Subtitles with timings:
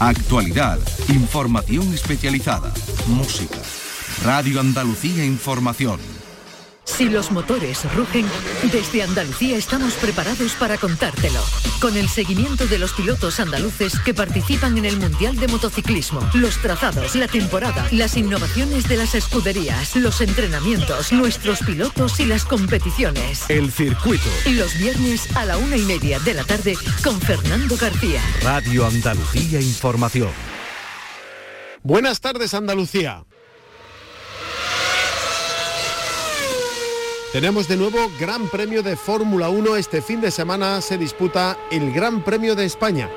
[0.00, 0.78] Actualidad,
[1.10, 2.72] información especializada,
[3.08, 3.58] música.
[4.24, 6.19] Radio Andalucía Información.
[7.00, 8.26] Si los motores rugen,
[8.70, 11.40] desde Andalucía estamos preparados para contártelo.
[11.80, 16.60] Con el seguimiento de los pilotos andaluces que participan en el Mundial de Motociclismo, los
[16.60, 23.48] trazados, la temporada, las innovaciones de las escuderías, los entrenamientos, nuestros pilotos y las competiciones.
[23.48, 24.28] El circuito.
[24.50, 28.20] Los viernes a la una y media de la tarde con Fernando García.
[28.42, 30.32] Radio Andalucía Información.
[31.82, 33.24] Buenas tardes Andalucía.
[37.32, 39.76] Tenemos de nuevo Gran Premio de Fórmula 1.
[39.76, 43.08] Este fin de semana se disputa el Gran Premio de España.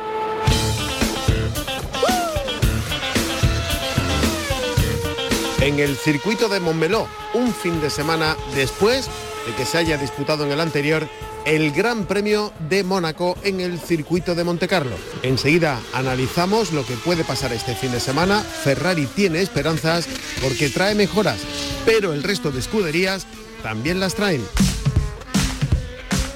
[5.62, 9.10] En el circuito de Montmeló, un fin de semana después
[9.48, 11.08] de que se haya disputado en el anterior
[11.46, 14.96] el Gran Premio de Mónaco en el circuito de Montecarlo.
[15.24, 18.42] Enseguida analizamos lo que puede pasar este fin de semana.
[18.42, 20.08] Ferrari tiene esperanzas
[20.40, 21.40] porque trae mejoras,
[21.84, 23.26] pero el resto de escuderías
[23.64, 24.46] también las traen.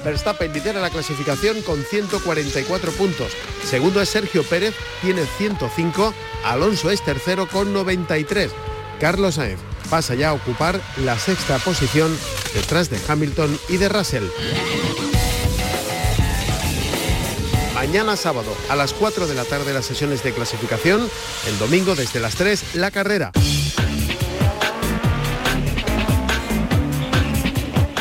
[0.04, 3.32] Verstappen lidera la clasificación con 144 puntos.
[3.64, 6.14] Segundo es Sergio Pérez, tiene 105.
[6.44, 8.50] Alonso es tercero con 93.
[9.00, 12.16] Carlos Sainz pasa ya a ocupar la sexta posición
[12.54, 14.24] detrás de Hamilton y de Russell.
[17.74, 21.08] Mañana sábado a las 4 de la tarde las sesiones de clasificación.
[21.46, 23.30] El domingo desde las 3 la carrera.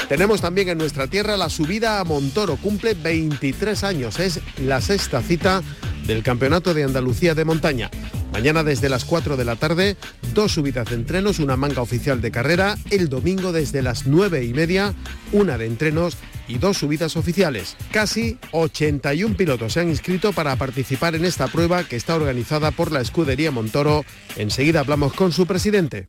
[0.10, 5.22] Tenemos también en nuestra tierra la subida a Montoro, cumple 23 años, es la sexta
[5.22, 5.62] cita
[6.06, 7.92] del Campeonato de Andalucía de Montaña.
[8.32, 9.98] Mañana desde las 4 de la tarde,
[10.34, 12.78] dos subidas de entrenos, una manga oficial de carrera.
[12.90, 14.94] El domingo desde las 9 y media,
[15.34, 16.16] una de entrenos
[16.48, 17.76] y dos subidas oficiales.
[17.92, 22.94] Casi 81 pilotos se han inscrito para participar en esta prueba que está organizada por
[22.94, 24.06] la Escudería Montoro.
[24.38, 26.08] Enseguida hablamos con su presidente.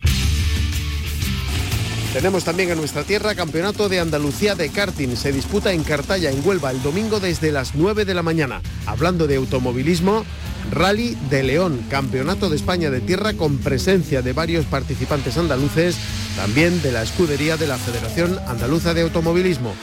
[2.12, 5.14] Tenemos también en nuestra tierra Campeonato de Andalucía de karting.
[5.14, 8.62] Se disputa en Cartaya, en Huelva, el domingo desde las 9 de la mañana.
[8.86, 10.24] Hablando de automovilismo,
[10.72, 15.96] Rally de León, Campeonato de España de Tierra con presencia de varios participantes andaluces,
[16.34, 19.74] también de la escudería de la Federación Andaluza de Automovilismo.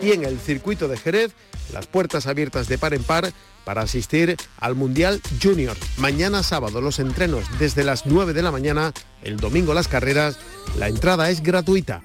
[0.00, 1.32] Y en el circuito de Jerez,
[1.72, 3.32] las puertas abiertas de par en par
[3.68, 5.76] para asistir al Mundial Junior.
[5.98, 10.38] Mañana sábado los entrenos desde las 9 de la mañana, el domingo las carreras,
[10.78, 12.00] la entrada es gratuita.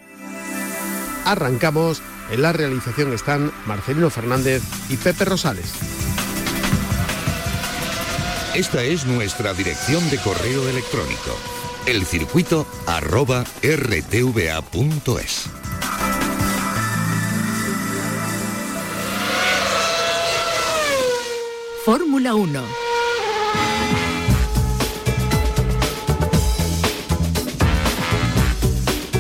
[1.24, 2.02] Arrancamos,
[2.32, 5.72] en la realización están Marcelino Fernández y Pepe Rosales.
[8.56, 11.38] Esta es nuestra dirección de correo electrónico,
[11.86, 12.68] elcircuito
[21.86, 22.62] Fórmula 1.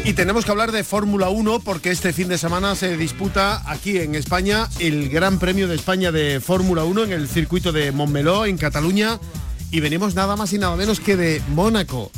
[0.05, 3.97] Y tenemos que hablar de Fórmula 1 porque este fin de semana se disputa aquí
[3.97, 8.45] en España el Gran Premio de España de Fórmula 1 en el circuito de Montmeló,
[8.45, 9.19] en Cataluña.
[9.69, 12.11] Y venimos nada más y nada menos que de Mónaco.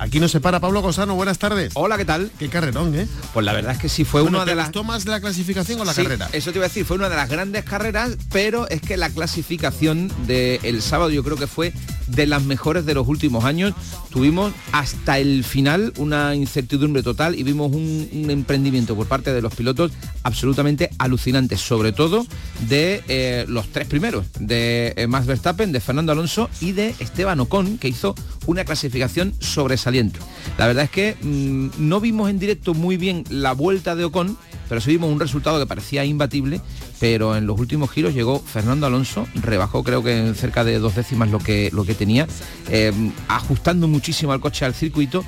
[0.00, 1.72] Aquí nos separa Pablo Gosano, buenas tardes.
[1.74, 2.30] Hola, ¿qué tal?
[2.38, 3.06] Qué carrerón, ¿eh?
[3.34, 4.74] Pues la verdad es que sí fue una de las...
[4.82, 6.30] más la clasificación o la Sí, carrera?
[6.32, 9.10] Eso te iba a decir, fue una de las grandes carreras, pero es que la
[9.10, 11.74] clasificación del sábado yo creo que fue
[12.10, 13.74] de las mejores de los últimos años.
[14.10, 19.54] Tuvimos hasta el final una incertidumbre total y vimos un, emprendimiento por parte de los
[19.54, 22.26] pilotos absolutamente alucinante, sobre todo
[22.68, 27.40] de eh, los tres primeros, de eh, Max Verstappen, de Fernando Alonso y de Esteban
[27.40, 28.14] Ocon, que hizo
[28.46, 30.18] una clasificación sobresaliente.
[30.58, 34.36] La verdad es que mm, no vimos en directo muy bien la vuelta de Ocon,
[34.68, 36.60] pero sí vimos un resultado que parecía imbatible,
[37.00, 40.94] pero en los últimos giros llegó Fernando Alonso, rebajó creo que en cerca de dos
[40.94, 42.28] décimas lo que, lo que tenía,
[42.68, 42.92] eh,
[43.26, 45.24] ajustando muchísimo al coche al circuito,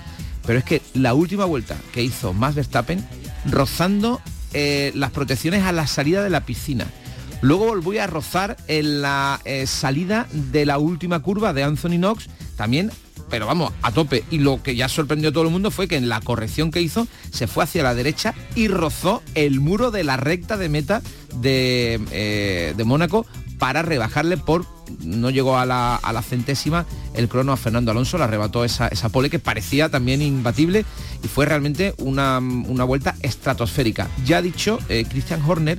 [0.46, 3.04] pero es que la última vuelta que hizo Max Verstappen,
[3.50, 4.20] rozando
[4.52, 6.86] eh, las protecciones a la salida de la piscina.
[7.40, 12.28] Luego volví a rozar en la eh, salida de la última curva de Anthony Knox,
[12.56, 12.92] también,
[13.32, 14.24] pero vamos, a tope.
[14.30, 16.82] Y lo que ya sorprendió a todo el mundo fue que en la corrección que
[16.82, 21.00] hizo se fue hacia la derecha y rozó el muro de la recta de meta
[21.36, 23.24] de, eh, de Mónaco
[23.58, 24.66] para rebajarle por
[25.00, 26.84] no llegó a la, a la centésima
[27.14, 30.84] el crono a Fernando Alonso, le arrebató esa, esa pole que parecía también imbatible
[31.24, 34.08] y fue realmente una, una vuelta estratosférica.
[34.26, 35.78] Ya ha dicho eh, Christian Horner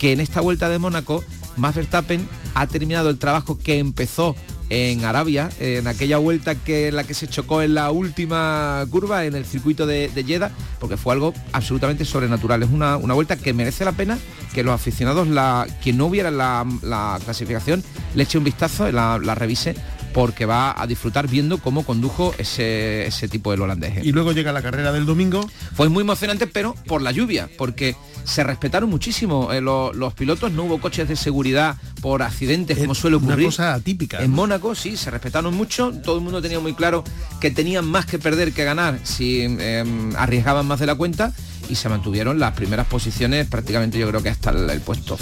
[0.00, 1.22] que en esta vuelta de Mónaco,
[1.56, 4.34] Max Verstappen ha terminado el trabajo que empezó
[4.70, 9.34] en Arabia, en aquella vuelta que la que se chocó en la última curva en
[9.34, 12.62] el circuito de, de Jeddah, porque fue algo absolutamente sobrenatural.
[12.62, 14.18] Es una, una vuelta que merece la pena
[14.54, 17.82] que los aficionados, la, quien no hubiera la, la clasificación,
[18.14, 19.74] le eche un vistazo, la, la revise
[20.12, 23.98] porque va a disfrutar viendo cómo condujo ese, ese tipo de holandés.
[23.98, 24.00] ¿eh?
[24.04, 25.48] Y luego llega la carrera del domingo.
[25.74, 30.52] Fue muy emocionante, pero por la lluvia, porque se respetaron muchísimo eh, lo- los pilotos,
[30.52, 33.36] no hubo coches de seguridad por accidentes como suele ocurrir.
[33.38, 34.22] Una cosa atípica.
[34.22, 34.36] En ¿no?
[34.36, 37.04] Mónaco sí, se respetaron mucho, todo el mundo tenía muy claro
[37.40, 39.84] que tenían más que perder que ganar si eh,
[40.16, 41.32] arriesgaban más de la cuenta
[41.68, 45.16] y se mantuvieron las primeras posiciones prácticamente yo creo que hasta el, el puesto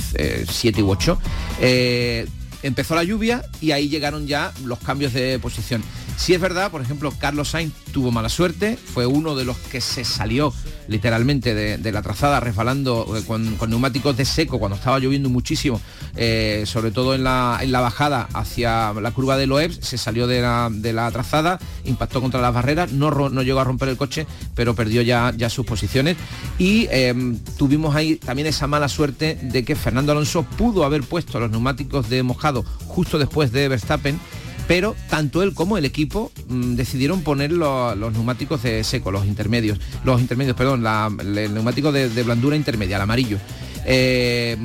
[0.48, 1.18] 7 u 8.
[2.62, 5.82] Empezó la lluvia y ahí llegaron ya los cambios de posición.
[6.18, 9.80] Si es verdad, por ejemplo, Carlos Sainz tuvo mala suerte, fue uno de los que
[9.80, 10.52] se salió
[10.88, 15.80] literalmente de, la trazada resbalando eh, con, neumáticos de seco cuando estaba lloviendo muchísimo,
[16.16, 21.10] eh, sobre todo en la, bajada hacia la curva de Loebs, se salió de la,
[21.12, 25.64] trazada, impactó contra las barreras, no, llegó a romper el coche, pero perdió ya, sus
[25.64, 26.16] posiciones.
[26.58, 27.14] Y eh,
[27.56, 32.10] tuvimos ahí también esa mala suerte de que Fernando Alonso pudo haber puesto los neumáticos
[32.10, 34.18] de mojado justo después de Verstappen,
[34.68, 39.26] pero tanto él como el equipo mm, decidieron poner lo- los neumáticos de seco, los
[39.26, 43.38] intermedios, los intermedios, perdón, la- el neumático de, de blandura intermedia, el amarillo.
[43.86, 44.56] Eh,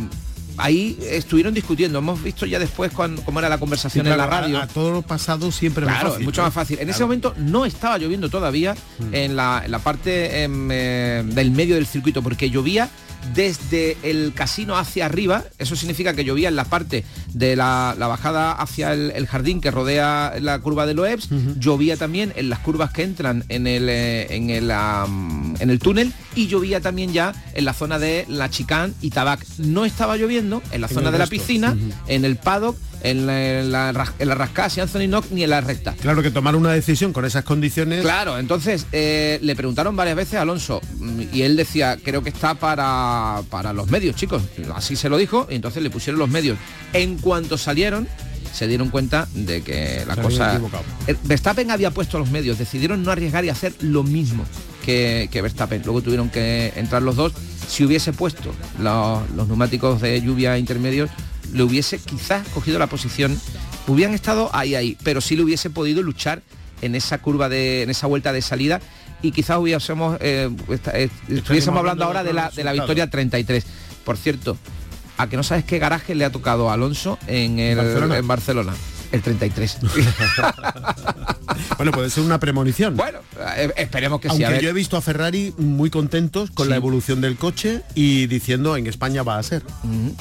[0.58, 4.60] ahí estuvieron discutiendo, hemos visto ya después cómo era la conversación Sí, en la radio.
[4.60, 6.26] A, a todo lo pasado siempre Claro, más fácil.
[6.26, 6.48] mucho ¿no?
[6.48, 6.80] más fácil.
[6.80, 9.14] En ese momento no estaba lloviendo todavía Mm.
[9.16, 12.90] en, la, en la parte em, eh, del medio del circuito, porque llovía
[13.34, 15.44] desde el casino hacia arriba.
[15.58, 17.04] Eso significa que llovía en la parte
[17.34, 21.30] de la, la bajada hacia el, el jardín que rodea la curva de Loebs.
[21.60, 24.72] Llovía también en las curvas que entran en el, eh, en el,
[25.60, 29.46] en el túnel y llovía también ya en la zona de la Chicán y Tabac.
[29.58, 31.76] No estaba lloviendo en la En zona de la piscina,
[32.08, 35.44] en el paddock, en la, en la, ras- en la rascada, si Anthony Knock, ni
[35.44, 35.94] en la recta.
[35.94, 38.02] Claro que tomar una decisión con esas condiciones.
[38.02, 42.30] Claro, entonces eh, le preguntaron varias veces a Alonso mm, y él decía, creo que
[42.30, 44.42] está para, para los medios, chicos.
[44.74, 46.58] Así se lo dijo y entonces le pusieron los medios.
[46.94, 48.08] En cuanto salieron,
[48.54, 50.62] se dieron cuenta de que la Se cosa...
[51.08, 54.46] Eh, Verstappen había puesto los medios, decidieron no arriesgar y hacer lo mismo
[54.84, 55.82] que, que Verstappen.
[55.84, 57.34] Luego tuvieron que entrar los dos.
[57.68, 61.10] Si hubiese puesto los, los neumáticos de lluvia intermedios,
[61.52, 63.40] le hubiese quizás cogido la posición,
[63.88, 66.42] hubieran estado ahí, ahí, pero sí le hubiese podido luchar
[66.82, 68.82] en esa curva de, en esa vuelta de salida
[69.22, 70.50] y quizás hubiésemos, eh,
[70.94, 73.66] eh, estuviésemos hablando ahora de la, de la victoria 33.
[74.04, 74.58] Por cierto,
[75.18, 78.18] a que no sabes qué garaje le ha tocado a Alonso en, el, Barcelona.
[78.18, 78.74] en Barcelona.
[79.14, 79.78] El 33.
[81.78, 82.96] Bueno, puede ser una premonición.
[82.96, 83.20] bueno,
[83.58, 84.44] eh, esperemos que sí.
[84.44, 86.70] Aunque yo he visto a Ferrari muy contentos con Sí.
[86.70, 89.64] la evolución del coche y diciendo en España va a ser.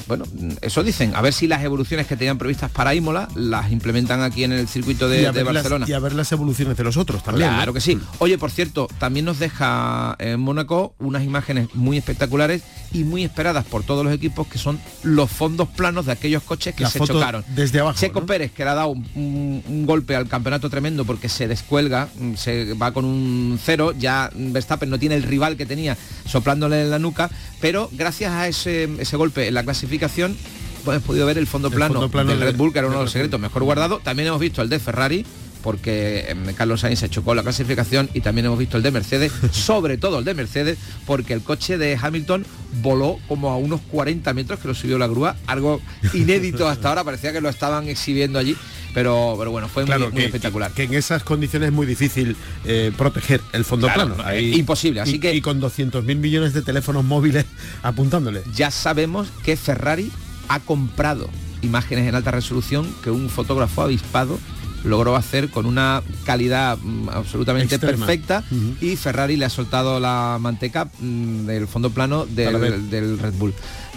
[0.07, 0.25] Bueno,
[0.61, 1.15] eso dicen.
[1.15, 4.67] A ver si las evoluciones que tenían previstas para Imola las implementan aquí en el
[4.67, 5.85] circuito de, las, Barcelona.
[5.87, 7.49] y a ver las evoluciones de los otros también.
[7.49, 7.55] ¿no?
[7.55, 7.99] Claro que sí.
[8.19, 12.63] Oye, por cierto, también nos deja en Mónaco unas imágenes muy espectaculares
[12.93, 16.75] y muy esperadas por todos los equipos que son los fondos planos de aquellos coches
[16.75, 17.43] que La se chocaron.
[17.55, 18.25] desde abajo, Checo ¿no?
[18.27, 22.07] Pérez, que le ha dado un, un- un golpe al campeonato tremendo porque se descuelga,
[22.19, 26.81] mm, se va con un cero, ya Verstappen no tiene el rival que tenía soplándole
[26.83, 27.29] en la nuca,
[27.59, 30.37] pero gracias a ese, ese golpe en la clasificación
[30.85, 32.79] pues, hemos podido ver el fondo El plano, fondo plano del de- Red Bull, que
[32.79, 33.99] era uno de de los secretos mejor guardado.
[34.03, 35.25] También hemos visto el de Ferrari,
[35.63, 39.31] porque em, Carlos Sainz se chocó la clasificación y también hemos visto el de Mercedes,
[39.51, 40.77] sobre todo el de Mercedes,
[41.07, 42.45] porque el coche de Hamilton
[42.81, 45.81] voló como a unos 40 metros que lo subió la grúa, algo
[46.13, 48.55] inédito hasta ahora, parecía que lo estaban exhibiendo allí,
[48.93, 50.71] pero, pero bueno, fue Claro, muy, que, espectacular.
[50.71, 52.35] que en esas condiciones es muy difícil
[52.65, 54.21] eh, proteger el fondo Claro, plano.
[54.23, 57.45] no, Ahí- imposible, así y, que- y con 200.000 millones de teléfonos móviles
[57.83, 58.41] apuntándole.
[58.53, 60.11] ya sabemos que Ferrari
[60.49, 61.29] ha comprado
[61.61, 64.37] imágenes en alta resolución que un fotógrafo avispado
[64.83, 68.05] logró hacer con una calidad mm, absolutamente Extrema.
[68.05, 68.43] perfecta
[68.81, 73.53] y Ferrari le ha soltado la manteca mm, del fondo plano del, del Red Bull.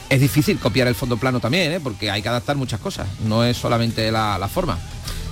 [0.09, 1.81] Es difícil copiar el fondo plano también, ¿eh?
[1.81, 4.79] porque hay que adaptar muchas cosas, no es solamente la, la forma.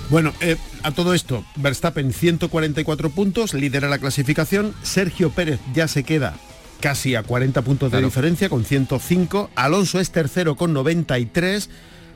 [0.09, 6.03] Bueno, eh, a todo esto, Verstappen 144 puntos, lidera la clasificación, Sergio Pérez ya se
[6.03, 6.35] queda
[6.81, 8.07] casi a 40 puntos de Claro.
[8.07, 11.69] diferencia con 105, Alonso es tercero con 93,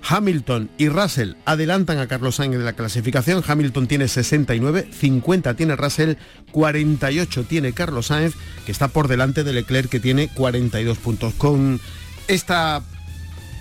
[0.08, 5.76] Hamilton y Russell adelantan a Carlos Sainz de la clasificación, Hamilton tiene 69, 50 tiene
[5.76, 6.14] Russell,
[6.52, 8.34] 48 tiene Carlos Sainz,
[8.66, 11.34] que está por delante de Leclerc que tiene 42 puntos.
[11.36, 11.80] Con
[12.28, 12.82] esta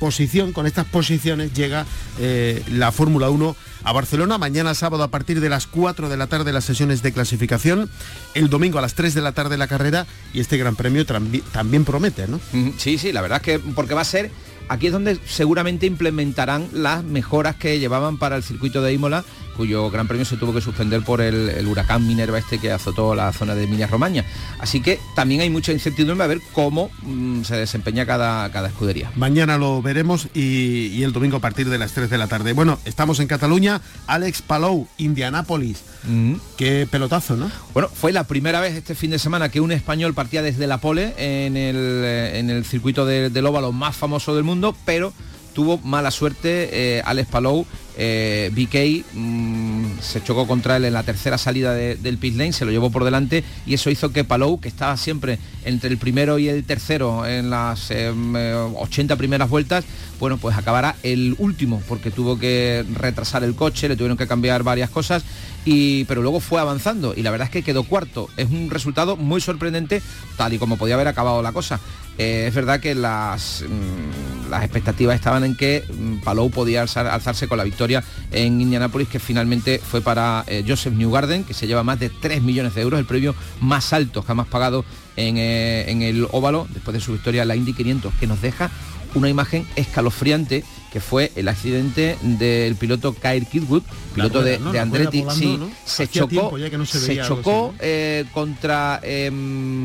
[0.00, 1.84] posición, con estas posiciones llega
[2.20, 4.38] eh, la Fórmula 1 a Barcelona.
[4.38, 7.90] Mañana sábado a partir de las 4 de la tarde las sesiones de clasificación.
[8.34, 11.42] El domingo a las 3 de la tarde la carrera y este gran premio tambi-
[11.52, 12.38] también promete, ¿no?
[12.78, 14.30] Sí, sí, la verdad es que porque va a ser
[14.68, 19.24] aquí es donde seguramente implementarán las mejoras que llevaban para el circuito de Imola
[19.58, 23.32] cuyo gran premio se tuvo que suspender por el, huracán Minerva este que azotó la
[23.32, 24.24] zona de Emilia Romagna.
[24.60, 29.10] Así que también hay mucha incertidumbre a ver cómo mm, se desempeña cada, cada escudería.
[29.16, 32.52] Mañana lo veremos y, el domingo a partir de las 3 de la tarde.
[32.52, 35.82] Bueno, estamos en Cataluña, Alex Palou, Indianápolis.
[36.04, 36.34] Mm.
[36.56, 37.50] Qué pelotazo, ¿no?
[37.74, 40.78] Bueno, fue la primera vez este fin de semana que un español partía desde la
[40.78, 45.12] pole en el, eh, en el circuito del óvalo más famoso del mundo, pero
[45.58, 51.02] tuvo mala suerte eh, Alex Palou, eh, BK mm, se chocó contra él en la
[51.02, 54.60] tercera salida del pit lane, se lo llevó por delante y eso hizo que Palou,
[54.60, 59.84] que estaba siempre entre el primero y el tercero en las 80 em, primeras vueltas,
[60.20, 64.62] bueno, pues acabara el último porque tuvo que retrasar el coche, le tuvieron que cambiar
[64.62, 65.24] varias cosas
[65.64, 68.28] y, pero luego fue avanzando y la verdad es que quedó cuarto.
[68.36, 70.02] Es un resultado muy sorprendente,
[70.36, 71.80] tal y como podía haber acabado la cosa.
[72.18, 77.46] Eh, es verdad que las, mm, las expectativas estaban en que mm, Palou podía alzarse
[77.46, 81.84] con la victoria en Indianápolis, que finalmente fue para eh, Joseph Newgarden, que se lleva
[81.84, 84.84] más de 3 millones de euros, el premio más alto jamás pagado
[85.16, 88.42] en, eh, en el óvalo, después de su victoria en la Indy 500, que nos
[88.42, 88.70] deja
[89.14, 93.82] una imagen escalofriante que fue el accidente del piloto Kyle Kidwood,
[94.14, 99.30] piloto de, Andretti, sí, se chocó, se, chocó eh, contra eh,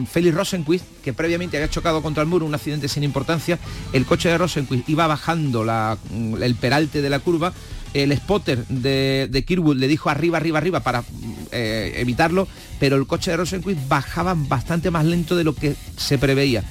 [0.10, 3.60] Felix Rosenquist, que previamente había chocado contra el muro, un accidente sin importancia.
[3.92, 5.98] El coche de Rosenquist iba bajando la,
[6.42, 7.54] el peralte de la curva,
[7.94, 11.04] el spotter de, de Kirwood le dijo arriba, arriba, arriba para
[11.52, 12.48] eh, evitarlo,
[12.80, 16.64] pero el coche de Rosenquist bajaba bastante más lento de lo que se preveía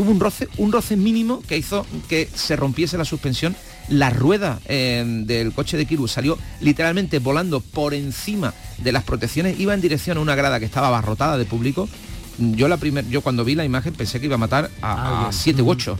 [0.00, 3.54] tuvo un roce, un roce mínimo que hizo que se rompiese la suspensión.
[3.90, 9.60] La rueda eh, del coche de Kirby salió literalmente volando por encima de las protecciones,
[9.60, 11.86] iba en dirección a una grada que estaba abarrotada de público.
[12.38, 15.60] Yo la primer, yo cuando vi la imagen pensé que iba a matar a 7
[15.60, 15.98] u 8,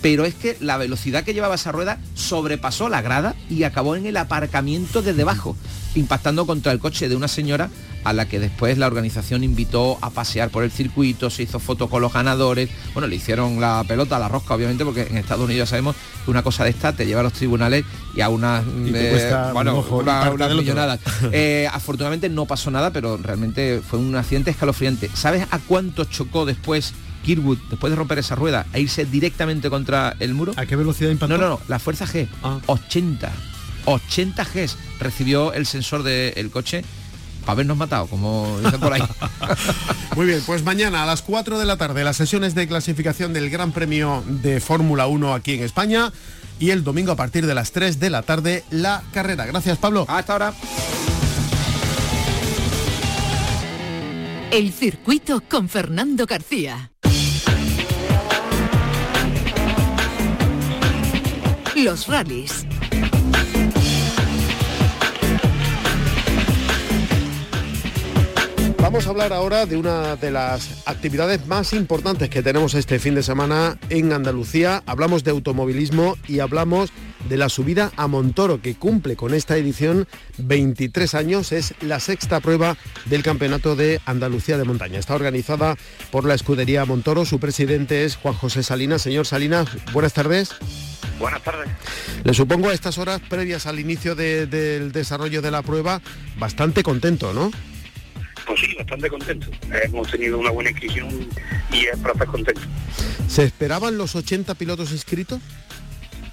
[0.00, 4.06] pero es que la velocidad que llevaba esa rueda sobrepasó la grada y acabó en
[4.06, 5.58] el aparcamiento de debajo,
[5.94, 7.68] impactando contra el coche de una señora
[8.04, 11.88] a la que después la organización invitó a pasear por el circuito, se hizo fotos
[11.88, 15.44] con los ganadores, bueno, le hicieron la pelota a la rosca, obviamente, porque en Estados
[15.44, 18.64] Unidos sabemos que una cosa de esta te lleva a los tribunales y a unas,
[18.86, 19.84] eh, bueno,
[20.56, 21.00] millonadas.
[21.34, 25.08] Eh, afortunadamente no pasó nada, pero realmente fue un accidente escalofriante.
[25.14, 26.92] ¿Sabes a cuánto chocó después
[27.24, 30.52] Kirwood, después de romper esa rueda, a irse directamente contra el muro?
[30.56, 31.36] ¿A qué velocidad impactó?
[31.36, 32.28] No, no, no, la fuerza G,
[32.66, 33.32] 80.
[33.84, 36.84] 80 Gs recibió el sensor del coche
[37.42, 39.02] para habernos matado, como dicen por ahí.
[40.16, 43.50] Muy bien, pues mañana a las 4 de la tarde las sesiones de clasificación del
[43.50, 46.12] Gran Premio de Fórmula 1 aquí en España
[46.58, 49.46] y el domingo a partir de las 3 de la tarde la carrera.
[49.46, 50.06] Gracias Pablo.
[50.08, 50.54] Hasta ahora.
[54.50, 56.92] El circuito con Fernando García.
[61.74, 62.66] Los rallies
[68.82, 73.14] Vamos a hablar ahora de una de las actividades más importantes que tenemos este fin
[73.14, 74.82] de semana en Andalucía.
[74.86, 76.90] Hablamos de automovilismo y hablamos
[77.28, 80.08] de la subida a Montoro, que cumple con esta edición
[80.38, 81.52] 23 años.
[81.52, 84.98] Es la sexta prueba del Campeonato de Andalucía de Montaña.
[84.98, 85.76] Está organizada
[86.10, 87.24] por la escudería Montoro.
[87.24, 89.02] Su presidente es Juan José Salinas.
[89.02, 90.50] Señor Salinas, buenas tardes.
[91.20, 91.68] Buenas tardes.
[92.24, 96.02] Le supongo a estas horas previas al inicio del desarrollo de la prueba
[96.36, 97.52] bastante contento, ¿no?
[98.46, 99.46] Pues sí, bastante contento.
[99.84, 101.28] Hemos tenido una buena inscripción
[101.72, 102.60] y el profe contento.
[103.28, 105.40] ¿Se esperaban los 80 pilotos inscritos?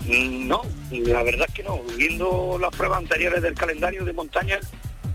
[0.01, 0.61] Mm, no,
[0.91, 1.81] la verdad es que no.
[1.97, 4.59] Viendo las pruebas anteriores del calendario de montaña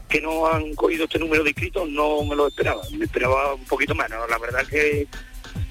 [0.08, 2.82] que no han cogido este número de inscritos, no me lo esperaba.
[2.96, 4.28] Me esperaba un poquito menos.
[4.30, 5.08] La verdad es que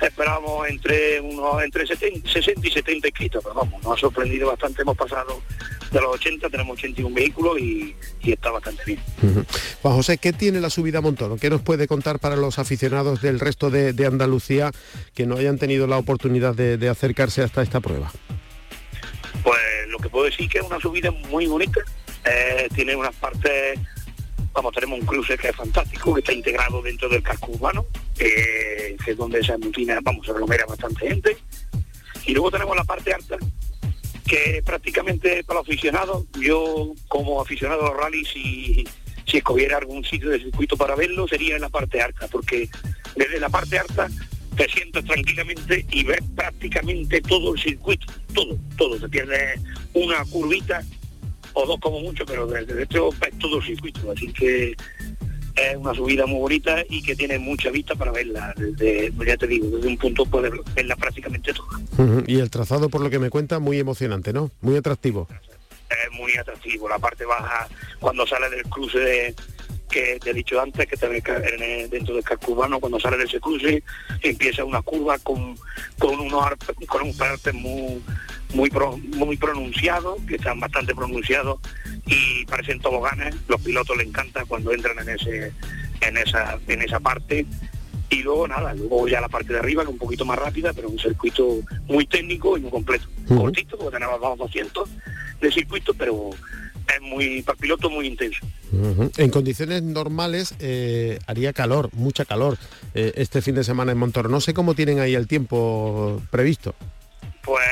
[0.01, 4.81] esperábamos entre unos entre 60 y 70 inscritos, pero vamos, nos ha sorprendido bastante.
[4.81, 5.41] Hemos pasado
[5.93, 8.99] de los 80, tenemos 81 vehículos y, está bastante bien.
[9.81, 11.37] Juan José, ¿qué tiene la subida a Montoro?
[11.37, 14.71] ¿Qué nos puede contar para los aficionados del resto de, Andalucía
[15.13, 18.11] que no hayan tenido la oportunidad de, acercarse hasta esta prueba?
[19.43, 21.79] Pues lo que puedo decir que es una subida muy bonita,
[22.25, 23.79] eh, tiene unas partes
[24.53, 27.85] vamos, tenemos un cruce que es fantástico, que está integrado dentro del casco urbano,
[28.17, 31.37] que es donde se amutina, vamos, se aglomera bastante gente.
[32.25, 33.37] Y luego tenemos la parte alta,
[34.23, 38.85] que prácticamente para los aficionados, yo como aficionado a los rallies, si,
[39.33, 42.69] escogiera algún sitio de circuito para verlo, sería en la parte alta, porque
[43.15, 44.07] desde la parte alta
[44.55, 49.59] te sientas tranquilamente y ves prácticamente todo el circuito, todo, todo, se pierde
[49.93, 50.83] una curvita
[51.53, 54.75] o dos como mucho, pero desde esto ves todo el circuito, así que
[55.55, 58.53] es una subida muy bonita y que tiene mucha vista para verla.
[58.57, 62.23] Desde, pues ya te digo, desde un punto puedes verla prácticamente toda.
[62.27, 64.51] Y el trazado, por lo que me cuenta, muy emocionante, ¿no?
[64.61, 65.27] Muy atractivo.
[65.89, 67.67] Es muy atractivo, la parte baja
[67.99, 69.35] cuando sale del cruce de,
[69.93, 71.23] que te he dicho antes, que también
[71.91, 73.83] dentro del casco urbano, cuando sale de ese cruce,
[74.21, 75.55] empieza una curva con,
[75.99, 76.43] con unos
[76.87, 78.01] con un parte muy
[78.53, 78.71] muy
[79.17, 81.59] muy pronunciados, que están bastante pronunciados
[82.05, 85.51] y parecen toboganes, los pilotos les encanta cuando entran en ese
[86.01, 87.45] en esa en esa parte
[88.09, 90.71] y luego nada, luego ya la parte de arriba que es un poquito más rápida,
[90.73, 93.07] pero un circuito muy técnico y muy completo.
[93.27, 94.89] Cortito, porque tenemos 200
[95.41, 98.45] de circuito, pero es muy, para piloto muy intenso.
[99.17, 102.57] En condiciones normales eh, haría calor, mucha calor
[102.93, 104.29] eh, este fin de semana en Montoro.
[104.29, 106.75] No sé cómo tienen ahí el tiempo previsto.
[107.43, 107.65] Pues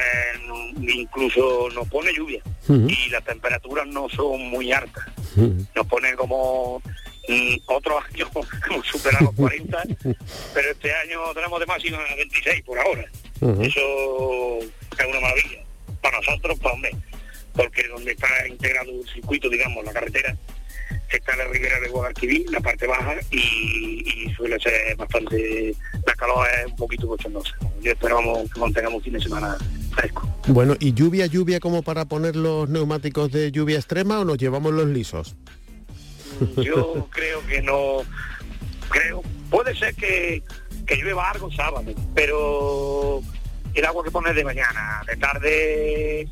[0.80, 5.06] incluso nos pone lluvia y las temperaturas no son muy altas.
[5.75, 6.82] Nos pone como
[7.68, 8.30] otros años
[8.70, 9.84] hemos superado los 40,
[10.54, 13.06] pero este año tenemos de máxima 26 por ahora.
[13.62, 15.63] Eso es una maravilla.
[16.01, 16.92] Para nosotros, para hombre,
[17.54, 20.36] porque donde está integrado el circuito, digamos, la carretera,
[21.10, 25.75] está la ribera de Guadalquivir, la parte baja, y, suele ser bastante,
[26.06, 27.56] la calor es un poquito bochornosa.
[27.82, 29.58] Yo esperamos que mantengamos fin de semana
[29.92, 30.28] fresco.
[30.48, 34.74] Bueno, ¿y lluvia, lluvia como para poner los neumáticos de lluvia extrema o nos llevamos
[34.74, 35.36] los lisos?
[36.58, 38.00] Yo creo que no,
[38.90, 40.44] creo, puede ser que,
[40.86, 43.22] que llueva algo sábado, pero
[43.74, 46.30] el agua que pone de mañana, de tarde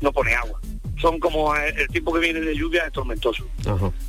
[0.00, 0.60] no pone agua.
[1.00, 3.44] Son como el, tipo tiempo que viene de lluvia es tormentoso.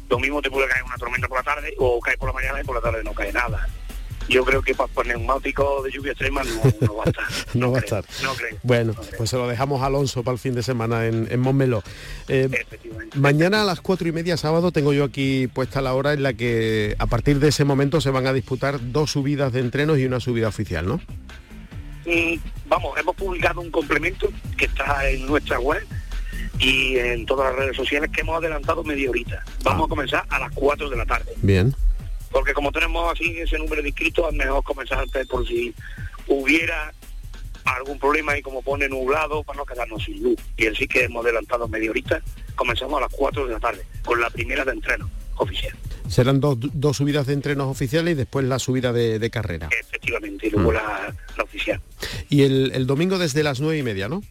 [0.10, 2.62] Lo mismo te puede caer una tormenta por la tarde o cae por la mañana
[2.62, 3.68] y por la tarde no cae nada
[4.30, 7.26] yo creo que para neumático de lluvia extrema no, va a estar.
[7.54, 8.06] no, va a estar.
[8.24, 8.58] No creo.
[8.64, 11.84] Bueno, pues se lo dejamos a Alonso para el fin de semana en, en Montmeló.
[12.28, 12.50] Eh,
[13.16, 16.34] mañana a las cuatro y media sábado tengo yo aquí puesta la hora en la
[16.34, 20.06] que a partir de ese momento se van a disputar dos subidas de entrenos y
[20.06, 21.02] una subida oficial, ¿no?
[22.06, 22.38] Mm,
[22.68, 25.86] vamos, hemos publicado un complemento que está en nuestra web
[26.60, 29.44] y en todas las redes sociales que hemos adelantado media horita.
[29.64, 29.86] Vamos ah.
[29.86, 31.34] a comenzar a las 4 de la tarde.
[31.42, 31.76] Bien
[32.34, 35.74] porque como tenemos así ese número de inscritos, es mejor comenzar antes por si
[36.28, 36.92] hubiera
[37.64, 40.40] algún problema y como pone nublado para no quedarnos sin luz.
[40.58, 42.22] Y así que hemos adelantado media horita,
[42.56, 45.74] comenzamos a las 4 de la tarde, con la primera de entreno oficial.
[46.08, 49.70] Serán dos, subidas de entrenos oficiales y después la subida de, carrera.
[49.80, 50.74] Efectivamente, y luego mm.
[50.74, 51.82] la, oficial.
[52.30, 54.22] Y el, el domingo desde las nueve y media, ¿no?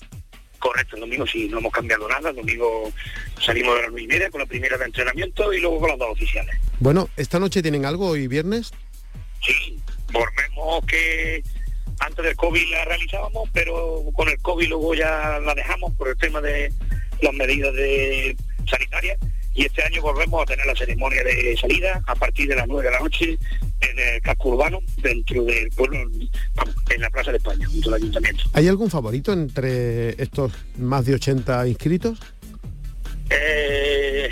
[0.63, 2.31] Correcto, el domingo sí, no hemos cambiado nada.
[2.31, 2.93] El domingo
[3.41, 5.99] salimos de las nueve y media con la primera de entrenamiento y luego con las
[5.99, 6.55] dos oficiales.
[6.79, 8.71] Bueno, ¿esta noche tienen algo hoy viernes?
[9.45, 9.77] Sí,
[10.13, 11.43] volvemos que
[11.99, 16.17] antes del COVID la realizábamos, pero con el COVID luego ya la dejamos por el
[16.17, 16.73] tema de
[17.21, 19.19] las medidas de sanitarias
[19.55, 22.85] y este año volvemos a tener la ceremonia de salida a partir de las 9
[22.85, 23.39] de la noche
[23.81, 28.45] en el casco urbano, dentro del pueblo, en la Plaza de España, junto al Ayuntamiento.
[28.53, 32.19] ¿Hay algún favorito entre estos más de 80 inscritos?
[33.29, 34.31] Eh,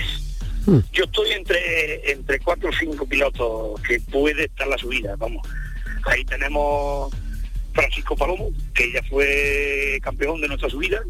[0.67, 0.79] hmm.
[0.93, 5.47] Yo estoy entre entre cuatro o cinco pilotos que puede estar la subida, vamos.
[6.07, 7.13] Ahí tenemos
[7.75, 11.03] Francisco Palomo, que ya fue campeón de nuestra subida,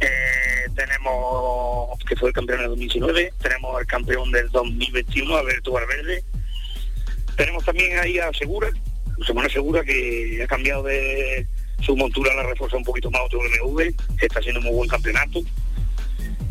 [0.00, 6.22] eh, tenemos, que fue el campeón del 2019, tenemos el campeón del 2021, Alberto Valverde.
[7.36, 8.68] Tenemos también ahí a Segura,
[9.26, 11.46] Semana Segura, que ha cambiado de
[11.80, 15.40] su montura, la refuerza un poquito más otro BMW, está haciendo un muy buen campeonato.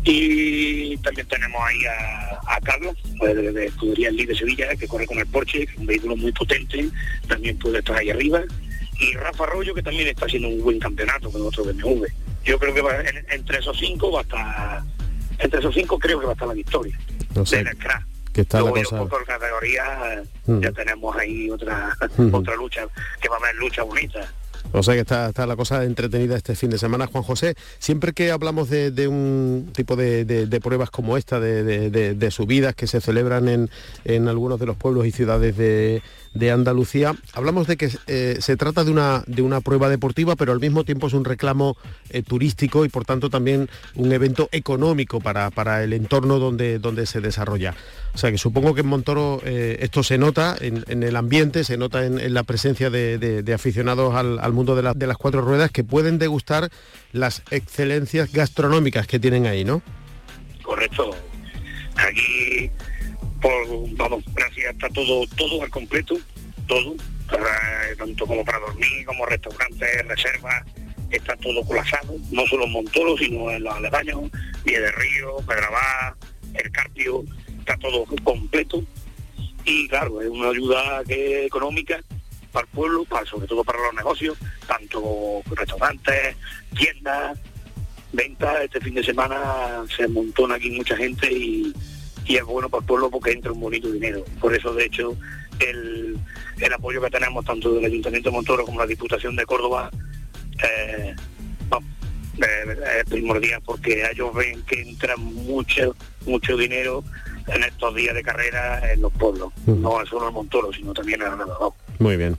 [0.04, 5.26] Y también tenemos ahí a, Carlos, de, de Escudería de Sevilla, que corre con el
[5.26, 6.88] Porsche, un vehículo muy potente,
[7.26, 8.42] también puede estar ahí arriba.
[8.98, 12.06] Y Rafa Arroyo, que también está haciendo un buen campeonato con otro BMW
[12.48, 12.82] yo creo que
[13.30, 14.82] entre esos cinco va a estar,
[15.38, 16.98] entre esos cinco creo que va a estar la victoria
[17.34, 17.64] no sé,
[18.32, 19.04] Que está la cosa...
[19.04, 20.60] por categoría mm.
[20.60, 22.34] ya tenemos ahí otra mm.
[22.34, 22.86] otra lucha,
[23.20, 24.32] que va a haber lucha bonita.
[24.72, 27.06] O sea que está, está, la cosa entretenida este fin de semana.
[27.06, 32.86] Juan José, siempre que hablamos de, un tipo de, pruebas como esta, de, subidas que
[32.86, 33.70] se celebran en,
[34.04, 36.02] en algunos de los pueblos y ciudades de,
[36.38, 37.16] de Andalucía.
[37.32, 40.84] Hablamos de que eh, se trata de una, de una prueba deportiva, pero al mismo
[40.84, 41.76] tiempo es un reclamo
[42.10, 47.06] eh, turístico y por tanto también un evento económico para, para, el entorno donde, donde
[47.06, 47.74] se desarrolla.
[48.14, 51.76] O sea que supongo que en Montoro eh, esto se nota en, el ambiente, se
[51.76, 56.18] nota en, la presencia de, aficionados al, mundo de, de las cuatro ruedas que pueden
[56.18, 56.70] degustar
[57.12, 59.82] las excelencias gastronómicas que tienen ahí, ¿no?
[60.62, 61.10] Correcto.
[61.96, 62.70] Aquí
[63.40, 66.16] por, vamos, gracias, está todo, todo al completo,
[66.66, 66.94] todo,
[67.96, 70.64] tanto como para dormir, como restaurantes, reservas,
[71.10, 74.30] está todo colapsado, no solo en Montoro, sino en los aledaños,
[74.64, 76.16] Vía de Río, Pedrabá,
[76.54, 77.24] El Carpio,
[77.58, 78.82] está todo completo.
[79.64, 82.00] Y claro, es una ayuda económica
[82.52, 86.36] para el pueblo, para, sobre todo para los negocios, tanto restaurantes,
[86.76, 87.38] tiendas,
[88.12, 88.64] ventas.
[88.64, 91.72] Este fin de semana se montó aquí mucha gente y
[92.28, 94.22] y es bueno para el pueblo porque entra un bonito dinero.
[94.38, 95.16] Por eso, de hecho,
[95.58, 96.20] el,
[96.72, 99.90] apoyo que tenemos tanto del Ayuntamiento de Montoro como la Diputación de Córdoba
[100.62, 101.16] eh,
[102.40, 107.02] es primordial porque ellos ven que entra mucho, mucho dinero
[107.48, 111.32] en estos días de carrera en los pueblos, no solo en Montoro, sino también en
[111.32, 111.48] el
[111.98, 112.36] Muy bien.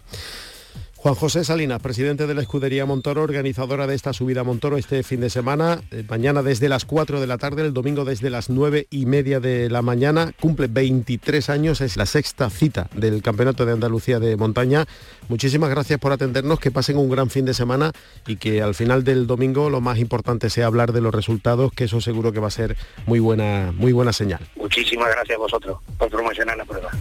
[1.01, 5.01] Juan José Salinas, presidente de la Escudería Montoro, organizadora de esta subida a Montoro este
[5.01, 8.49] fin de semana, eh, mañana desde las 4 de la tarde, el domingo desde las
[8.49, 13.65] 9 y media de la mañana, cumple 23 años, es la sexta cita del Campeonato
[13.65, 14.87] de Andalucía de Montaña.
[15.29, 17.93] Muchísimas gracias por atendernos, que pasen un gran fin de semana
[18.27, 21.85] y que al final del domingo lo más importante sea hablar de los resultados, que
[21.85, 24.41] eso seguro que va a ser muy buena, muy buena señal.
[24.57, 26.91] Muchísimas gracias a vosotros por promocionar la prueba.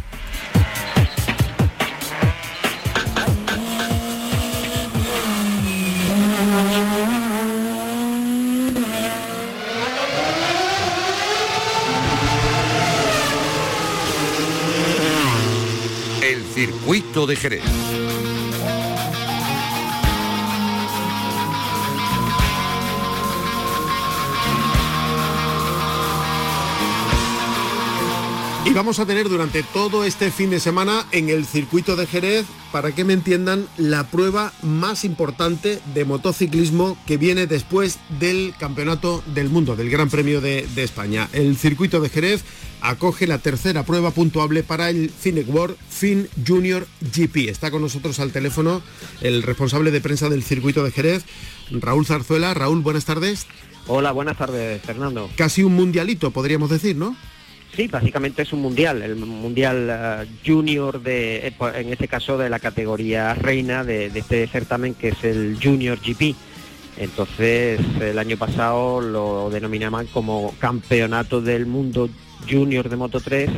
[16.59, 17.63] Circuito de Jerez.
[28.65, 32.47] Y vamos a tener durante todo este fin de semana en el circuito de Jerez,
[32.73, 39.23] para que me entiendan, la prueba más importante de motociclismo que viene después del Campeonato
[39.35, 41.29] del Mundo, del Gran Premio de, España.
[41.33, 42.45] El circuito de Jerez
[42.81, 47.49] acoge la tercera prueba puntuable para el Finec World Fin Junior GP.
[47.49, 48.83] Está con nosotros al teléfono
[49.21, 51.25] el responsable de prensa del circuito de Jerez,
[51.71, 52.55] Raúl Zarzuela.
[52.55, 53.47] Raúl, buenas tardes.
[53.87, 55.31] Hola, buenas tardes, Fernando.
[55.37, 57.17] Casi un mundialito, podríamos decir, ¿no?
[57.79, 62.51] Sí, básicamente es un mundial, el mundial eh, junior de, eh, en este caso de
[62.51, 66.35] la categoría reina de, este certamen que es el Junior GP.
[66.97, 72.11] Entonces el año pasado lo denominaban como Campeonato del Mundo
[72.51, 73.49] Junior de Moto 3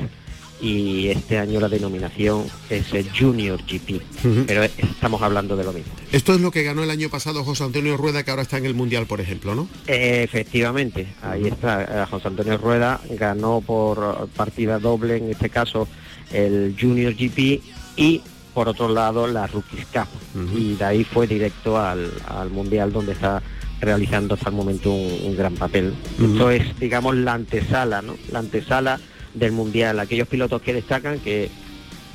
[0.61, 5.92] y este año la denominación es el Junior GP, pero estamos hablando de lo mismo.
[6.12, 8.66] Esto es lo que ganó el año pasado José Antonio Rueda, que ahora está en
[8.66, 9.68] el Mundial, por ejemplo, ¿no?
[9.87, 15.88] efectivamente, ahí está, eh, José Antonio Rueda ganó por partida doble, en este caso
[16.33, 17.61] el Junior GP
[17.96, 18.23] y
[18.55, 20.09] por otro lado la Rookies Cup,
[20.57, 22.11] y de ahí fue directo al,
[22.51, 23.42] Mundial donde está
[23.81, 25.94] realizando hasta el momento un, gran papel.
[26.20, 28.16] Esto es, digamos, la antesala, ¿no?
[28.31, 29.01] La antesala
[29.35, 29.99] del Mundial.
[30.01, 31.51] Aquellos pilotos que destacan, que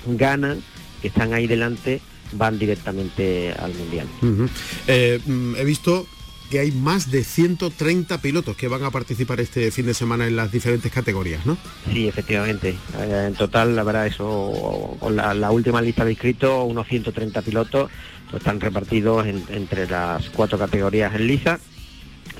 [0.05, 0.61] ganan,
[1.01, 2.01] que están ahí delante,
[2.33, 4.07] van directamente al Mundial.
[4.87, 6.07] Eh, mm, he visto
[6.49, 10.35] que hay más de 130 pilotos que van a participar este fin de semana en
[10.35, 11.57] las diferentes categorías, ¿no?
[11.91, 12.75] Sí, efectivamente.
[12.99, 17.89] Eh, en total, la verdad, eso, con la, última lista de inscritos, unos 130 pilotos,
[18.29, 21.59] pues están repartidos entre las cuatro categorías en lisa.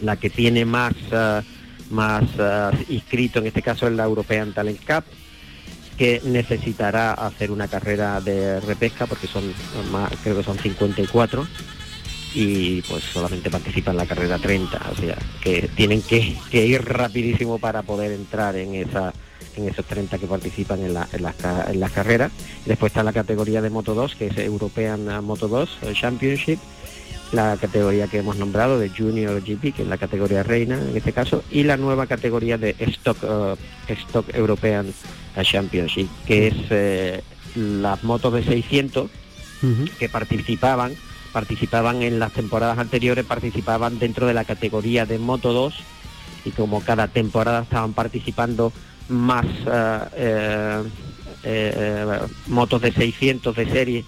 [0.02, 0.94] La que tiene más...
[1.12, 1.42] Eh,
[1.90, 5.04] más uh, inscrito, en este caso en la European Talent Cup,
[5.98, 9.54] que necesitará hacer una carrera de repesca porque son
[9.92, 11.48] más, creo que son 54
[12.34, 17.60] y pues solamente participa en la carrera 30, o sea que tienen que, ir rapidísimo
[17.60, 19.14] para poder entrar en esa
[19.56, 22.30] en esos 30 que participan en, las, en las carreras.
[22.66, 26.60] Después está la categoría de Moto 2, que es European Moto 2 Championship,
[27.32, 31.14] la categoría que hemos nombrado de Junior GP, que es la categoría reina en este
[31.14, 33.58] caso, y la nueva categoría de Stock, uh,
[33.88, 34.94] Stock European
[35.44, 37.22] Championship, que es eh,
[37.56, 39.10] las motos de 600
[39.98, 40.94] que participaban,
[41.34, 45.74] participaban en las temporadas anteriores, participaban dentro de la categoría de Moto 2
[46.46, 48.72] y como cada temporada estaban participando
[49.10, 50.84] más uh, eh,
[51.44, 54.06] eh, motos de 600 de serie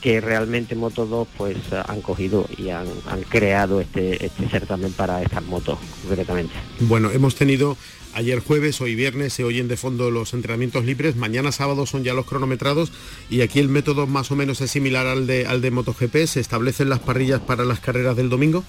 [0.00, 2.86] que realmente Moto 2 pues han cogido y han,
[3.28, 6.54] creado este, este certamen para estas motos concretamente.
[6.80, 7.76] Bueno, hemos tenido
[8.14, 12.14] ayer jueves, hoy viernes se oyen de fondo los entrenamientos libres, mañana sábado son ya
[12.14, 12.92] los cronometrados
[13.28, 16.40] y aquí el método más o menos es similar al de, al de MotoGP, ¿se
[16.40, 18.64] establecen las parrillas para las carreras del domingo?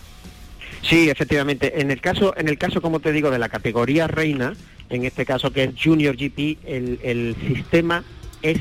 [0.82, 1.82] Sí, efectivamente.
[1.82, 4.56] En el caso, en el caso, como te digo, de la categoría reina,
[4.90, 8.04] en este caso que es Junior GP, el, el sistema
[8.42, 8.60] es,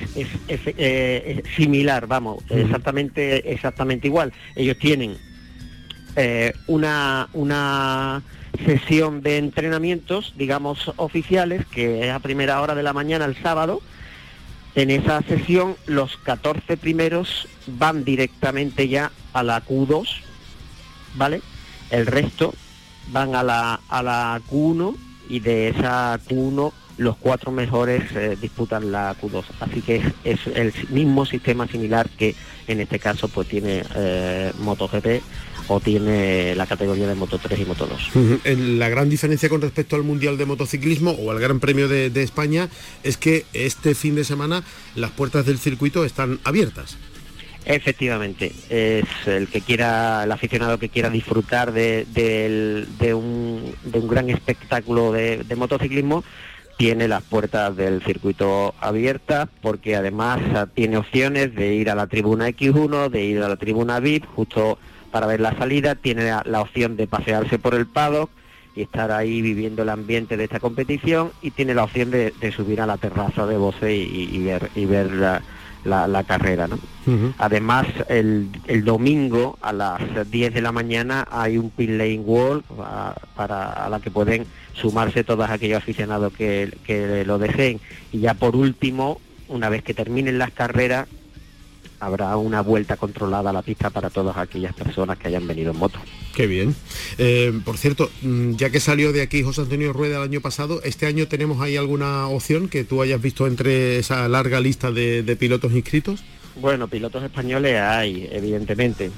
[0.48, 4.32] eh, similar, vamos, exactamente, exactamente igual.
[4.56, 5.16] Ellos tienen
[6.16, 8.22] eh, una, una
[8.64, 13.80] sesión de entrenamientos, digamos, oficiales, que es a primera hora de la mañana el sábado.
[14.74, 20.08] En esa sesión los 14 primeros van directamente ya a la Q2,
[21.14, 21.40] ¿vale?
[21.90, 22.54] El resto
[23.10, 24.96] van a la, a la Q1
[25.28, 29.44] y de esa Q1 los cuatro mejores eh, disputan la Q2.
[29.60, 32.34] Así que es, el mismo sistema similar que
[32.66, 35.22] en este caso pues tiene eh, MotoGP,
[35.68, 38.46] o tiene la categoría de Moto 3 y Moto 2.
[38.78, 42.68] La gran diferencia con respecto al Mundial de Motociclismo o al Gran Premio de, España
[43.04, 44.64] es que este fin de semana
[44.96, 46.96] las puertas del circuito están abiertas.
[47.64, 52.06] Efectivamente, es el que quiera, el aficionado que quiera disfrutar de,
[53.14, 53.74] un,
[54.08, 56.24] gran espectáculo de, motociclismo,
[56.78, 60.38] tiene las puertas del circuito abiertas porque además
[60.74, 64.78] tiene opciones de ir a la tribuna X1, de ir a la tribuna VIP, justo
[65.10, 68.30] para ver la salida, tiene la, opción de pasearse por el paddock
[68.76, 72.80] y estar ahí viviendo el ambiente de esta competición y tiene la opción de, subir
[72.80, 76.68] a la terraza de Voce y, ver, y ver la, carrera.
[76.68, 76.78] ¿no?
[77.38, 78.52] Además, el,
[78.84, 82.62] domingo a las 10 de la mañana hay un pit lane wall
[83.34, 84.46] para, a la que pueden
[84.80, 87.80] sumarse todos aquellos aficionados que, que lo deseen.
[88.12, 91.08] Y ya por último, una vez que terminen las carreras,
[92.00, 95.78] habrá una vuelta controlada a la pista para todas aquellas personas que hayan venido en
[95.78, 95.98] moto.
[96.34, 96.74] Qué bien.
[97.18, 100.80] Eh, por cierto, mm, ya que salió de aquí José Antonio Rueda el año pasado,
[100.84, 105.36] ¿este año tenemos ahí alguna opción que tú hayas visto entre esa larga lista de,
[105.38, 106.22] pilotos inscritos?
[106.60, 109.10] Bueno, pilotos españoles hay, evidentemente.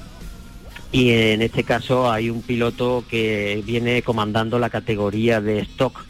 [0.92, 6.04] Y en este caso hay un piloto que viene comandando la categoría de stock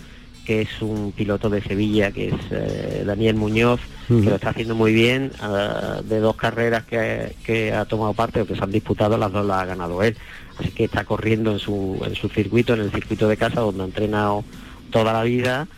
[0.51, 4.75] que es un piloto de Sevilla, que es eh, Daniel Muñoz, que lo está haciendo
[4.75, 9.17] muy bien, ah, de dos carreras que, ha tomado parte o que se han disputado,
[9.17, 10.17] las dos las ha ganado él.
[10.59, 13.83] Así que está corriendo en su, en su circuito, en el circuito de casa, donde
[13.83, 14.43] ha entrenado
[14.91, 15.69] toda la vida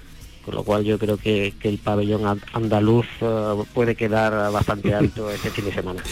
[0.45, 5.51] con lo cual yo creo que, el pabellón andaluz eh, puede quedar bastante alto este
[5.51, 6.03] fin de semana.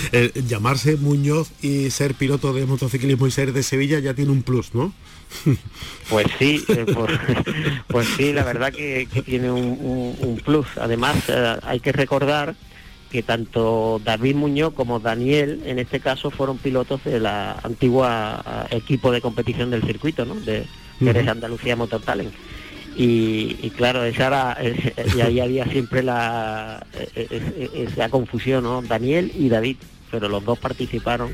[0.47, 4.75] llamarse Muñoz y ser piloto de motociclismo y ser de Sevilla ya tiene un plus,
[4.75, 4.93] ¿no?
[6.09, 6.87] Pues sí, eh,
[7.87, 10.67] pues, sí, la verdad que, tiene un, plus.
[10.77, 12.57] Además, eh, hay que recordar
[13.11, 19.13] que tanto David Muñoz como Daniel, en este caso, fueron pilotos de la antigua equipo
[19.13, 20.35] de competición del circuito, ¿no?
[20.35, 20.67] De,
[21.01, 22.33] de Andalucía Motor Talent
[23.03, 24.59] y, claro, esa era,
[25.17, 28.83] y ahí había siempre la, esa confusión, ¿no?
[28.83, 29.77] Daniel y David,
[30.11, 31.33] pero los dos participaron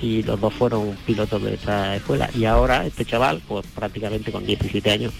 [0.00, 2.30] y, los dos fueron pilotos de esta escuela.
[2.34, 5.12] Y ahora este chaval, pues prácticamente con 17 años,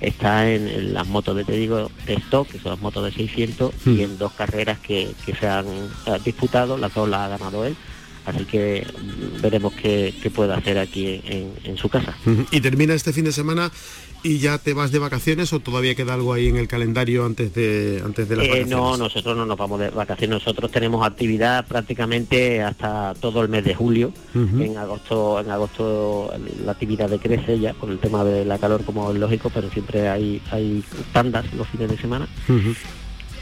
[0.00, 3.74] está en, las motos de, te digo, de stock, que son las motos de 600,
[3.86, 4.00] y hmm.
[4.00, 5.66] en dos carreras que, se han
[6.24, 7.76] disputado, las dos las ha ganado él.
[8.24, 8.84] Así que
[9.40, 12.16] veremos qué, puede hacer aquí en, su casa.
[12.50, 13.70] Y termina este fin de semana
[14.22, 17.54] y ya te vas de vacaciones o todavía queda algo ahí en el calendario antes
[17.54, 21.66] de antes de las eh, No, nosotros no nos vamos de vacaciones, nosotros tenemos actividad
[21.66, 24.12] prácticamente hasta todo el mes de julio.
[24.34, 26.32] En agosto, en agosto
[26.64, 30.08] la actividad decrece ya por el tema de la calor como es lógico, pero siempre
[30.08, 32.28] hay, hay tandas los fines de semana.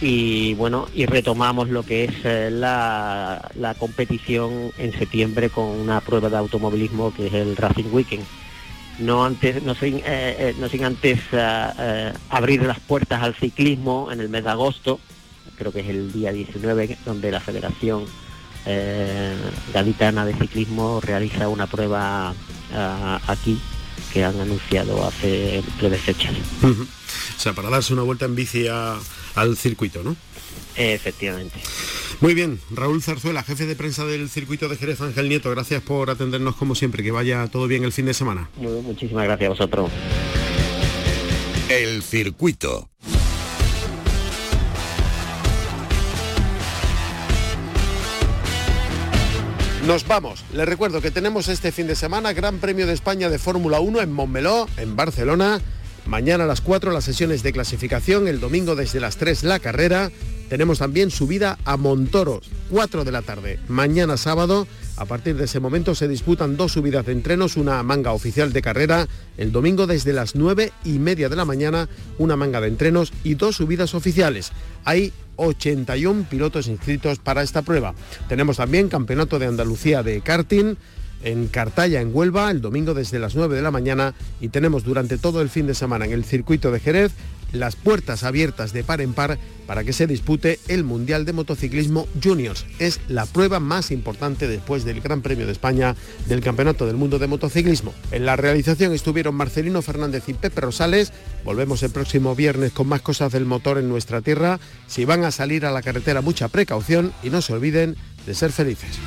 [0.01, 6.01] y bueno, y retomamos lo que es eh, la, la, competición en septiembre con una
[6.01, 8.25] prueba de automovilismo que es el Racing Weekend
[8.99, 14.11] no antes no sin, eh, eh, no sin antes eh, abrir las puertas al ciclismo
[14.11, 15.01] en el mes de agosto
[15.57, 18.05] creo que es el día 19 donde la Federación
[19.75, 22.35] Gaditana de Ciclismo realiza una prueba
[23.27, 23.61] aquí
[24.11, 26.33] que han anunciado hace breves fechas.
[26.63, 30.17] o sea, para darse una vuelta en bici al circuito, ¿no?
[30.77, 31.59] Efectivamente.
[32.21, 36.11] Muy bien, Raúl Zarzuela, jefe de prensa del circuito de Jerez Ángel Nieto, gracias por
[36.11, 38.49] atendernos como siempre, que vaya todo bien el fin de semana.
[38.57, 39.91] muchísimas gracias a vosotros.
[41.69, 42.89] El circuito.
[49.87, 50.45] Nos vamos.
[50.55, 54.01] Les recuerdo que tenemos este fin de semana Gran Premio de España de Fórmula 1
[54.01, 55.61] en Montmeló, en Barcelona.
[56.07, 60.11] Mañana a las 4 las sesiones de clasificación, el domingo desde las 3 la carrera
[60.55, 62.41] tenemos también subida a Montoro,
[62.71, 63.59] 4 de la tarde.
[63.67, 68.13] Mañana sábado, a partir de ese momento se disputan dos subidas de entrenos, una manga
[68.13, 71.89] oficial de carrera, el domingo desde las 9 y media de la mañana,
[72.19, 74.53] una manga de entrenos y dos subidas oficiales.
[74.85, 77.93] Hay 81 pilotos inscritos para esta prueba.
[78.29, 80.77] Tenemos también Campeonato de Andalucía de karting,
[81.25, 85.19] en Cartaya, en Huelva, el domingo desde las 9 de la mañana y tenemos durante
[85.19, 87.13] todo el fin de semana en el circuito de Jerez
[87.55, 92.07] las puertas abiertas de par en par para que se dispute el Mundial de Motociclismo
[92.23, 92.67] Juniors.
[92.79, 97.19] Es la prueba más importante después del Gran Premio de España del Campeonato del Mundo
[97.19, 97.95] de Motociclismo.
[98.11, 101.13] En la realización estuvieron Marcelino Fernández y Pepe Rosales.
[101.45, 104.61] Volvemos el próximo viernes con más cosas del motor en nuestra tierra.
[104.87, 108.53] Si van a salir a la carretera, mucha precaución y no se olviden de ser
[108.53, 108.99] felices.